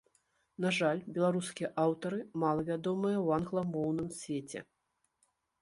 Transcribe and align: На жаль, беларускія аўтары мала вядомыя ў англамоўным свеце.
На 0.63 0.71
жаль, 0.77 1.01
беларускія 1.17 1.69
аўтары 1.83 2.19
мала 2.45 2.61
вядомыя 2.71 3.17
ў 3.25 3.29
англамоўным 3.39 4.07
свеце. 4.23 4.59